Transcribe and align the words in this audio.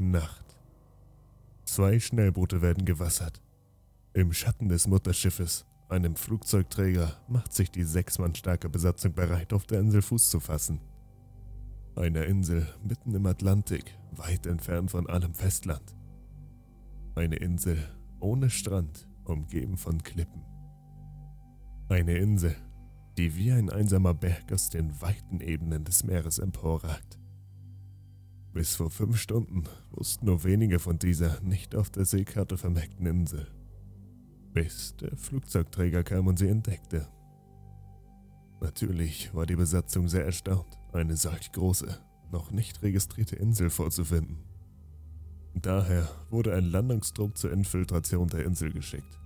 Nacht. 0.00 0.56
Zwei 1.66 2.00
Schnellboote 2.00 2.62
werden 2.62 2.86
gewassert. 2.86 3.42
Im 4.14 4.32
Schatten 4.32 4.70
des 4.70 4.86
Mutterschiffes, 4.86 5.66
einem 5.90 6.16
Flugzeugträger, 6.16 7.20
macht 7.28 7.52
sich 7.52 7.70
die 7.70 7.84
sechs 7.84 8.18
Mann 8.18 8.34
starke 8.34 8.70
Besatzung 8.70 9.12
bereit, 9.12 9.52
auf 9.52 9.66
der 9.66 9.80
Insel 9.80 10.00
Fuß 10.00 10.30
zu 10.30 10.40
fassen. 10.40 10.80
Eine 11.96 12.24
Insel 12.24 12.66
mitten 12.82 13.14
im 13.14 13.26
Atlantik, 13.26 13.98
weit 14.12 14.46
entfernt 14.46 14.90
von 14.90 15.06
allem 15.06 15.34
Festland. 15.34 15.94
Eine 17.14 17.36
Insel 17.36 17.78
ohne 18.20 18.48
Strand, 18.48 19.06
umgeben 19.24 19.76
von 19.76 20.02
Klippen. 20.02 20.46
Eine 21.90 22.16
Insel, 22.16 22.56
die 23.18 23.36
wie 23.36 23.52
ein 23.52 23.68
einsamer 23.68 24.14
Berg 24.14 24.50
aus 24.50 24.70
den 24.70 24.98
weiten 25.02 25.40
Ebenen 25.40 25.84
des 25.84 26.04
Meeres 26.04 26.38
emporragt. 26.38 27.19
Bis 28.52 28.74
vor 28.74 28.90
fünf 28.90 29.16
Stunden 29.16 29.64
wussten 29.92 30.26
nur 30.26 30.42
wenige 30.42 30.80
von 30.80 30.98
dieser 30.98 31.40
nicht 31.40 31.76
auf 31.76 31.88
der 31.90 32.04
Seekarte 32.04 32.56
vermerkten 32.56 33.06
Insel. 33.06 33.46
Bis 34.52 34.96
der 34.96 35.16
Flugzeugträger 35.16 36.02
kam 36.02 36.26
und 36.26 36.38
sie 36.38 36.48
entdeckte. 36.48 37.06
Natürlich 38.60 39.32
war 39.34 39.46
die 39.46 39.54
Besatzung 39.54 40.08
sehr 40.08 40.24
erstaunt, 40.24 40.78
eine 40.92 41.16
solch 41.16 41.52
große, 41.52 41.96
noch 42.32 42.50
nicht 42.50 42.82
registrierte 42.82 43.36
Insel 43.36 43.70
vorzufinden. 43.70 44.38
Daher 45.54 46.08
wurde 46.30 46.54
ein 46.54 46.64
Landungstrupp 46.64 47.36
zur 47.36 47.52
Infiltration 47.52 48.26
der 48.28 48.44
Insel 48.44 48.72
geschickt. 48.72 49.18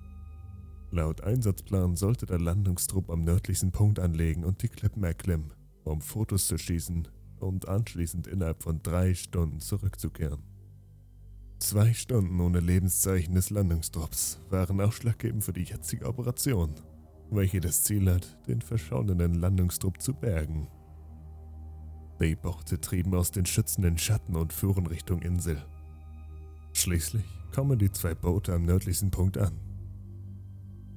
Laut 0.90 1.22
Einsatzplan 1.22 1.96
sollte 1.96 2.26
der 2.26 2.38
Landungstrupp 2.38 3.10
am 3.10 3.24
nördlichsten 3.24 3.72
Punkt 3.72 3.98
anlegen 3.98 4.44
und 4.44 4.62
die 4.62 4.68
Klippen 4.68 5.02
erklimmen, 5.02 5.52
um 5.82 6.02
Fotos 6.02 6.46
zu 6.46 6.58
schießen 6.58 7.08
und 7.44 7.68
anschließend 7.68 8.26
innerhalb 8.26 8.62
von 8.62 8.82
drei 8.82 9.14
Stunden 9.14 9.60
zurückzukehren. 9.60 10.42
Zwei 11.58 11.94
Stunden 11.94 12.40
ohne 12.40 12.60
Lebenszeichen 12.60 13.34
des 13.34 13.50
Landungstrupps 13.50 14.40
waren 14.50 14.80
ausschlaggebend 14.80 15.44
für 15.44 15.52
die 15.52 15.62
jetzige 15.62 16.06
Operation, 16.06 16.74
welche 17.30 17.60
das 17.60 17.84
Ziel 17.84 18.10
hat, 18.12 18.36
den 18.46 18.60
verschauenden 18.60 19.34
Landungstrupp 19.34 20.00
zu 20.00 20.12
bergen. 20.14 20.68
Die 22.20 22.36
Boote 22.36 22.80
trieben 22.80 23.14
aus 23.14 23.30
den 23.30 23.46
schützenden 23.46 23.98
Schatten 23.98 24.36
und 24.36 24.52
fuhren 24.52 24.86
Richtung 24.86 25.22
Insel. 25.22 25.64
Schließlich 26.72 27.24
kommen 27.52 27.78
die 27.78 27.90
zwei 27.90 28.14
Boote 28.14 28.52
am 28.52 28.64
nördlichsten 28.64 29.10
Punkt 29.10 29.38
an. 29.38 29.58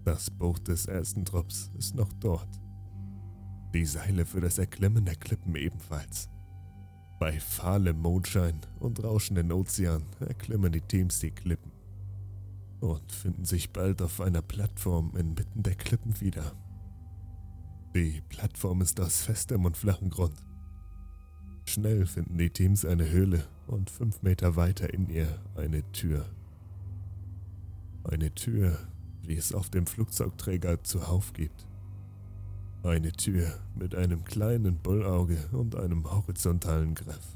Das 0.03 0.30
Boot 0.30 0.67
des 0.67 0.86
ersten 0.86 1.25
Trupps 1.25 1.71
ist 1.77 1.95
noch 1.95 2.11
dort. 2.14 2.49
Die 3.73 3.86
Seile 3.86 4.25
für 4.25 4.41
das 4.41 4.58
Erklimmen 4.58 5.05
der 5.05 5.16
Klippen 5.16 5.55
ebenfalls. 5.55 6.30
Bei 7.19 7.39
fahlem 7.39 7.99
Mondschein 7.99 8.61
und 8.79 9.03
rauschenden 9.03 9.51
Ozean 9.51 10.03
erklimmen 10.19 10.71
die 10.71 10.81
Teams 10.81 11.19
die 11.19 11.31
Klippen 11.31 11.71
und 12.79 13.11
finden 13.11 13.43
sich 13.43 13.71
bald 13.71 14.01
auf 14.01 14.21
einer 14.21 14.43
Plattform 14.43 15.15
inmitten 15.17 15.63
der 15.63 15.75
Klippen 15.75 16.19
wieder. 16.21 16.53
Die 17.95 18.21
Plattform 18.29 18.81
ist 18.81 18.99
aus 18.99 19.21
festem 19.21 19.65
und 19.65 19.75
flachen 19.75 20.11
Grund. 20.11 20.35
Schnell 21.65 22.05
finden 22.05 22.37
die 22.37 22.51
Teams 22.51 22.85
eine 22.85 23.09
Höhle 23.09 23.43
und 23.65 23.89
fünf 23.89 24.21
Meter 24.21 24.55
weiter 24.55 24.93
in 24.93 25.09
ihr 25.09 25.27
eine 25.55 25.91
Tür. 25.91 26.25
Eine 28.03 28.33
Tür, 28.35 28.77
wie 29.23 29.35
es 29.35 29.53
auf 29.53 29.69
dem 29.69 29.85
Flugzeugträger 29.85 30.83
zuhauf 30.83 31.33
gibt. 31.33 31.66
Eine 32.88 33.11
Tür 33.11 33.52
mit 33.75 33.95
einem 33.95 34.23
kleinen 34.23 34.77
Bullauge 34.77 35.38
und 35.52 35.75
einem 35.75 36.09
horizontalen 36.09 36.95
Griff. 36.95 37.35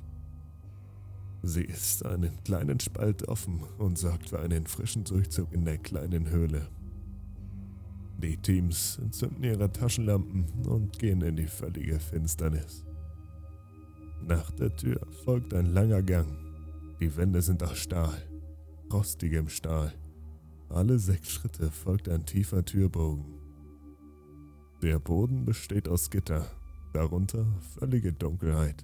Sie 1.43 1.65
ist 1.65 2.05
einen 2.05 2.41
kleinen 2.45 2.79
Spalt 2.79 3.27
offen 3.27 3.61
und 3.77 3.97
sorgt 3.97 4.29
für 4.29 4.39
einen 4.39 4.65
frischen 4.65 5.03
Durchzug 5.03 5.51
in 5.51 5.65
der 5.65 5.77
kleinen 5.77 6.29
Höhle. 6.29 6.69
Die 8.23 8.37
Teams 8.37 8.97
entzünden 9.01 9.43
ihre 9.43 9.69
Taschenlampen 9.69 10.45
und 10.69 10.97
gehen 10.97 11.21
in 11.21 11.35
die 11.35 11.47
völlige 11.47 11.99
Finsternis. 11.99 12.85
Nach 14.25 14.51
der 14.51 14.73
Tür 14.77 15.05
folgt 15.25 15.53
ein 15.53 15.73
langer 15.73 16.01
Gang. 16.01 16.29
Die 17.01 17.13
Wände 17.17 17.41
sind 17.41 17.61
aus 17.61 17.77
Stahl, 17.77 18.23
rostigem 18.89 19.49
Stahl. 19.49 19.91
Alle 20.69 20.97
sechs 20.97 21.29
Schritte 21.29 21.69
folgt 21.71 22.07
ein 22.07 22.25
tiefer 22.25 22.63
Türbogen. 22.63 23.40
Der 24.81 24.97
Boden 24.97 25.45
besteht 25.45 25.87
aus 25.87 26.09
Gitter, 26.09 26.49
darunter 26.91 27.45
völlige 27.77 28.13
Dunkelheit. 28.13 28.83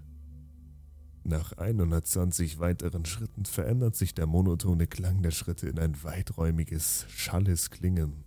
Nach 1.24 1.53
120 1.53 2.59
weiteren 2.59 3.03
Schritten 3.03 3.46
verändert 3.46 3.96
sich 3.96 4.13
der 4.13 4.28
monotone 4.28 4.85
Klang 4.85 5.24
der 5.24 5.31
Schritte 5.31 5.68
in 5.68 5.80
ein 5.80 6.03
weiträumiges, 6.03 7.08
schalles 7.09 7.72
Klingen. 7.72 8.25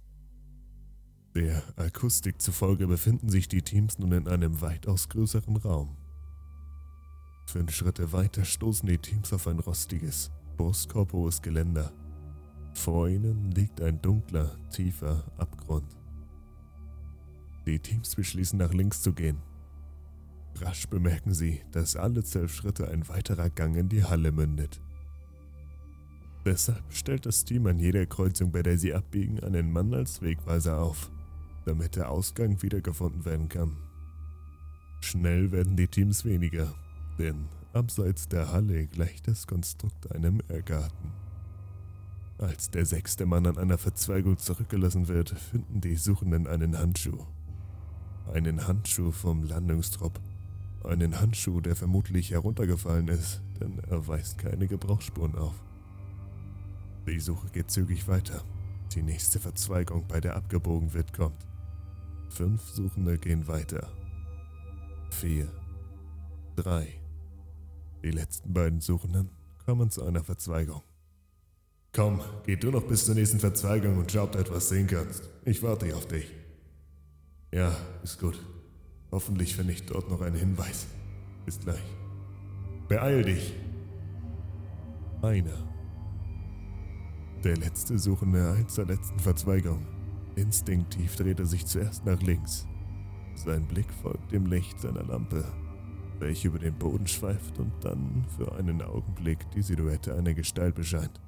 Der 1.37 1.63
Akustik 1.77 2.43
zufolge 2.43 2.89
befinden 2.89 3.29
sich 3.29 3.47
die 3.47 3.63
Teams 3.63 4.01
nun 4.01 4.11
in 4.13 4.27
einem 4.27 4.61
weitaus 4.61 5.09
größeren 5.09 5.57
Raum. 5.57 5.97
Fünf 7.47 7.71
Schritte 7.71 8.13
weiter 8.13 8.45
stoßen 8.45 8.89
die 8.89 8.99
Teams 8.99 9.33
auf 9.33 9.47
ein 9.47 9.61
rostiges, 9.61 10.33
brustkorbhohes 10.57 11.41
Geländer. 11.41 11.93
Vor 12.75 13.09
ihnen 13.09 13.53
liegt 13.53 13.81
ein 13.81 14.03
dunkler, 14.03 14.57
tiefer 14.71 15.25
Abgrund. 15.39 16.00
Die 17.67 17.79
Teams 17.79 18.15
beschließen 18.15 18.59
nach 18.59 18.73
links 18.73 19.03
zu 19.03 19.13
gehen. 19.13 19.39
Rasch 20.57 20.87
bemerken 20.89 21.33
sie, 21.33 21.61
dass 21.73 21.97
alle 21.97 22.25
zwölf 22.25 22.53
Schritte 22.55 22.89
ein 22.89 23.09
weiterer 23.09 23.51
Gang 23.51 23.77
in 23.77 23.89
die 23.89 24.05
Halle 24.05 24.33
mündet. 24.33 24.81
Deshalb 26.45 26.83
stellt 26.91 27.27
das 27.27 27.45
Team 27.45 27.67
an 27.67 27.79
jeder 27.79 28.07
Kreuzung, 28.07 28.51
bei 28.51 28.63
der 28.63 28.79
sie 28.79 28.95
abbiegen, 28.95 29.41
einen 29.41 29.73
Mann 29.73 29.95
als 29.95 30.23
Wegweiser 30.23 30.79
auf, 30.81 31.11
damit 31.67 31.97
der 31.97 32.11
Ausgang 32.11 32.63
wiedergefunden 32.63 33.25
werden 33.25 33.49
kann. 33.49 33.77
Schnell 35.03 35.53
werden 35.53 35.77
die 35.77 35.89
Teams 35.89 36.25
weniger 36.25 36.75
denn 37.21 37.49
abseits 37.75 38.29
der 38.29 38.51
Halle 38.51 38.87
gleicht 38.87 39.29
das 39.29 39.47
Konstrukt 39.47 40.11
einem 40.11 40.41
Irrgarten. 40.49 41.13
Als 42.39 42.71
der 42.71 42.87
sechste 42.87 43.27
Mann 43.27 43.47
an 43.47 43.59
einer 43.59 43.77
Verzweigung 43.77 44.39
zurückgelassen 44.39 45.07
wird, 45.07 45.29
finden 45.29 45.83
die 45.83 45.97
Suchenden 45.97 46.47
einen 46.47 46.79
Handschuh. 46.79 47.27
Einen 48.33 48.67
Handschuh 48.67 49.11
vom 49.11 49.43
Landungstrupp. 49.43 50.21
Einen 50.85 51.21
Handschuh, 51.21 51.61
der 51.61 51.75
vermutlich 51.75 52.31
heruntergefallen 52.31 53.09
ist, 53.09 53.41
denn 53.61 53.81
er 53.89 54.07
weist 54.07 54.39
keine 54.39 54.69
Gebrauchsspuren 54.69 55.35
auf. 55.35 55.55
Die 57.09 57.19
Suche 57.19 57.49
geht 57.49 57.71
zügig 57.71 58.07
weiter. 58.07 58.45
Die 58.95 59.03
nächste 59.03 59.41
Verzweigung, 59.41 60.07
bei 60.07 60.21
der 60.21 60.37
abgebogen 60.37 60.93
wird, 60.95 61.13
kommt. 61.13 61.45
Fünf 62.29 62.63
Suchende 62.69 63.19
gehen 63.19 63.49
weiter. 63.49 63.91
Vier. 65.11 65.49
Drei. 66.55 66.87
Die 68.05 68.13
letzten 68.13 68.55
beiden 68.55 68.81
Suchenden 68.81 69.31
kommen 69.67 69.91
zu 69.91 70.05
einer 70.05 70.23
Verzweigung. 70.23 70.83
Komm, 71.93 72.21
geh 72.47 72.55
du 72.55 72.71
noch 72.71 72.85
bis 72.85 73.07
zur 73.07 73.17
nächsten 73.17 73.41
Verzweigung 73.41 73.99
und 73.99 74.13
schau, 74.13 74.25
ob 74.25 74.33
du 74.33 74.39
etwas 74.39 74.69
sehen 74.69 74.87
kannst. 74.87 75.29
Ich 75.45 75.63
warte 75.65 75.95
auf 75.97 76.07
dich. 76.07 76.31
Ja, 77.53 77.77
ist 78.03 78.21
gut. 78.21 78.39
Hoffentlich 79.11 79.57
finde 79.57 79.73
ich 79.73 79.87
dort 79.87 80.09
noch 80.09 80.21
einen 80.21 80.37
Hinweis. 80.37 80.87
Bis 81.45 81.59
gleich. 81.59 81.83
Beeil 82.89 83.25
dich! 83.25 83.55
Einer. 85.23 85.69
Der 87.45 87.57
letzte 87.57 87.99
Suchende 87.99 88.53
eilt 88.53 88.71
zur 88.71 88.87
letzten 88.87 89.19
Verzweigung. 89.19 89.87
Instinktiv 90.37 91.17
dreht 91.17 91.41
er 91.41 91.47
sich 91.47 91.67
zuerst 91.67 92.05
nach 92.07 92.21
links. 92.23 92.67
Sein 93.35 93.67
Blick 93.67 93.93
folgt 94.03 94.33
dem 94.33 94.47
Licht 94.47 94.81
seiner 94.81 95.03
Lampe 95.03 95.45
welche 96.21 96.49
über 96.49 96.59
den 96.59 96.75
Boden 96.75 97.07
schweift 97.07 97.59
und 97.59 97.73
dann 97.83 98.25
für 98.37 98.53
einen 98.55 98.83
Augenblick 98.83 99.51
die 99.53 99.63
Silhouette 99.63 100.15
einer 100.15 100.35
Gestalt 100.35 100.75
bescheint. 100.75 101.21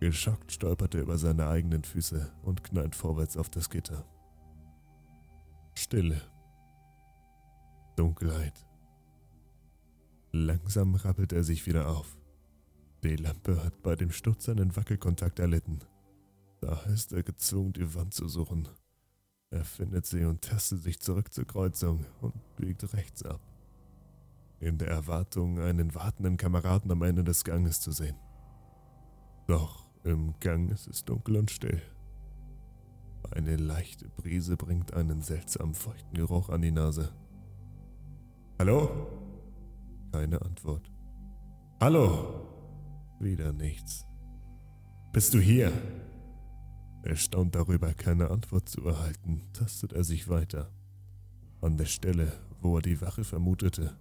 Geschockt 0.00 0.52
stolpert 0.52 0.94
er 0.94 1.02
über 1.02 1.18
seine 1.18 1.48
eigenen 1.48 1.84
Füße 1.84 2.32
und 2.42 2.64
knallt 2.64 2.94
vorwärts 2.94 3.36
auf 3.36 3.50
das 3.50 3.70
Gitter. 3.70 4.04
Stille. 5.74 6.20
Dunkelheit. 7.96 8.66
Langsam 10.32 10.94
rappelt 10.94 11.32
er 11.32 11.44
sich 11.44 11.66
wieder 11.66 11.88
auf. 11.88 12.16
Die 13.02 13.16
Lampe 13.16 13.62
hat 13.64 13.82
bei 13.82 13.96
dem 13.96 14.10
Sturz 14.10 14.48
einen 14.48 14.74
Wackelkontakt 14.76 15.38
erlitten. 15.38 15.80
Daher 16.60 16.92
ist 16.92 17.12
er 17.12 17.22
gezwungen, 17.22 17.72
die 17.72 17.94
Wand 17.94 18.14
zu 18.14 18.28
suchen. 18.28 18.68
Er 19.50 19.64
findet 19.64 20.06
sie 20.06 20.24
und 20.24 20.42
tastet 20.42 20.82
sich 20.82 21.00
zurück 21.00 21.32
zur 21.32 21.46
Kreuzung 21.46 22.06
und 22.20 22.34
biegt 22.56 22.94
rechts 22.94 23.24
ab 23.24 23.40
in 24.62 24.78
der 24.78 24.88
Erwartung, 24.88 25.58
einen 25.58 25.92
wartenden 25.94 26.36
Kameraden 26.36 26.90
am 26.92 27.02
Ende 27.02 27.24
des 27.24 27.42
Ganges 27.42 27.80
zu 27.80 27.90
sehen. 27.90 28.16
Doch 29.48 29.90
im 30.04 30.34
Gang 30.38 30.70
ist 30.70 30.86
es 30.86 31.04
dunkel 31.04 31.36
und 31.36 31.50
still. 31.50 31.82
Eine 33.30 33.56
leichte 33.56 34.08
Brise 34.08 34.56
bringt 34.56 34.94
einen 34.94 35.22
seltsam 35.22 35.74
feuchten 35.74 36.14
Geruch 36.14 36.48
an 36.48 36.62
die 36.62 36.70
Nase. 36.70 37.12
Hallo? 38.58 39.08
Keine 40.12 40.42
Antwort. 40.42 40.90
Hallo? 41.80 42.48
Wieder 43.20 43.52
nichts. 43.52 44.06
Bist 45.12 45.32
du 45.34 45.38
hier? 45.38 45.72
Erstaunt 47.02 47.54
darüber, 47.54 47.92
keine 47.94 48.30
Antwort 48.30 48.68
zu 48.68 48.86
erhalten, 48.86 49.42
tastet 49.52 49.92
er 49.92 50.04
sich 50.04 50.28
weiter. 50.28 50.70
An 51.60 51.76
der 51.76 51.86
Stelle, 51.86 52.32
wo 52.60 52.76
er 52.76 52.82
die 52.82 53.00
Wache 53.00 53.24
vermutete, 53.24 53.96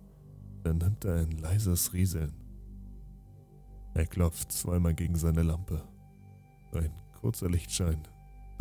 vernimmt 0.62 1.06
er 1.06 1.16
ein 1.16 1.32
leises 1.32 1.94
Rieseln. 1.94 2.34
Er 3.94 4.06
klopft 4.06 4.52
zweimal 4.52 4.94
gegen 4.94 5.16
seine 5.16 5.44
Lampe. 5.44 5.84
Ein 6.74 6.94
kurzer 7.20 7.50
Lichtschein, 7.50 8.02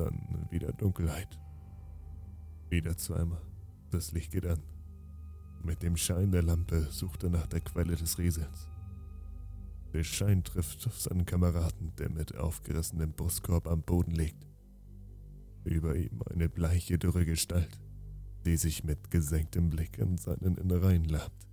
dann 0.04 0.46
wieder 0.50 0.72
Dunkelheit. 0.72 1.38
Wieder 2.68 2.96
zweimal. 2.96 3.42
Das 3.90 4.12
Licht 4.12 4.32
geht 4.32 4.46
an. 4.46 4.62
Mit 5.62 5.82
dem 5.82 5.96
Schein 5.96 6.30
der 6.30 6.42
Lampe 6.42 6.82
sucht 6.90 7.24
er 7.24 7.30
nach 7.30 7.46
der 7.46 7.60
Quelle 7.60 7.94
des 7.96 8.18
Rieselns. 8.18 8.68
Der 9.92 10.04
Schein 10.04 10.44
trifft 10.44 10.86
auf 10.86 11.00
seinen 11.00 11.26
Kameraden, 11.26 11.92
der 11.96 12.10
mit 12.10 12.36
aufgerissenem 12.36 13.12
Brustkorb 13.12 13.66
am 13.66 13.82
Boden 13.82 14.12
liegt. 14.12 14.46
Über 15.64 15.96
ihm 15.96 16.22
eine 16.30 16.48
bleiche, 16.48 16.98
dürre 16.98 17.26
Gestalt, 17.26 17.80
die 18.46 18.56
sich 18.56 18.84
mit 18.84 19.10
gesenktem 19.10 19.68
Blick 19.68 19.98
in 19.98 20.16
seinen 20.16 20.56
Innereien 20.56 21.04
labt. 21.04 21.46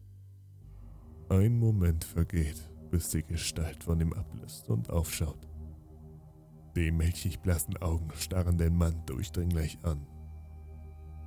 Ein 1.30 1.58
Moment 1.60 2.06
vergeht, 2.06 2.70
bis 2.90 3.10
die 3.10 3.24
Gestalt 3.24 3.84
von 3.84 4.00
ihm 4.00 4.14
ablöst 4.14 4.70
und 4.70 4.90
aufschaut. 4.90 5.48
Die 6.78 6.92
milchig 6.92 7.42
blassen 7.42 7.76
Augen 7.78 8.12
starren 8.14 8.60
den 8.60 8.78
Mann 8.78 9.04
durchdringlich 9.08 9.80
an. 9.84 10.06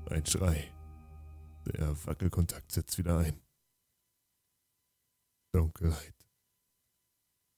Ein 0.08 0.24
Schrei. 0.24 0.72
Der 1.66 2.06
Wackelkontakt 2.06 2.70
setzt 2.70 2.98
wieder 2.98 3.18
ein. 3.18 3.40
Dunkelheit. 5.52 6.19